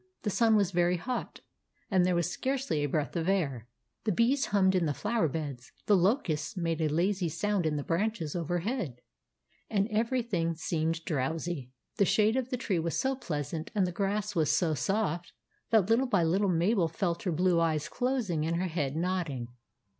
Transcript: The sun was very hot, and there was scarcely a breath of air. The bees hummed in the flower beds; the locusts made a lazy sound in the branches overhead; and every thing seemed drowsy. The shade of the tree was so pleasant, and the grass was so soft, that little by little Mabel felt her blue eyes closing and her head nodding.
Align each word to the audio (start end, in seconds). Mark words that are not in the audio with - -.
The 0.23 0.31
sun 0.31 0.55
was 0.55 0.71
very 0.71 0.97
hot, 0.97 1.41
and 1.91 2.03
there 2.03 2.15
was 2.15 2.27
scarcely 2.27 2.83
a 2.83 2.87
breath 2.89 3.15
of 3.15 3.29
air. 3.29 3.67
The 4.05 4.11
bees 4.11 4.47
hummed 4.47 4.73
in 4.73 4.87
the 4.87 4.95
flower 4.95 5.27
beds; 5.27 5.71
the 5.85 5.95
locusts 5.95 6.57
made 6.57 6.81
a 6.81 6.87
lazy 6.87 7.29
sound 7.29 7.67
in 7.67 7.75
the 7.75 7.83
branches 7.83 8.35
overhead; 8.35 8.99
and 9.69 9.87
every 9.91 10.23
thing 10.23 10.55
seemed 10.55 11.05
drowsy. 11.05 11.69
The 11.97 12.05
shade 12.05 12.35
of 12.35 12.49
the 12.49 12.57
tree 12.57 12.79
was 12.79 12.97
so 12.99 13.15
pleasant, 13.15 13.69
and 13.75 13.85
the 13.85 13.91
grass 13.91 14.33
was 14.33 14.51
so 14.51 14.73
soft, 14.73 15.33
that 15.69 15.87
little 15.87 16.07
by 16.07 16.23
little 16.23 16.49
Mabel 16.49 16.87
felt 16.87 17.21
her 17.21 17.31
blue 17.31 17.59
eyes 17.59 17.87
closing 17.87 18.43
and 18.43 18.55
her 18.55 18.65
head 18.69 18.95
nodding. 18.95 19.49